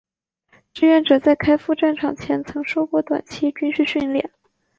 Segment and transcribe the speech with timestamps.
[0.73, 4.31] 志愿者在开赴战场前曾受过短期军事训练。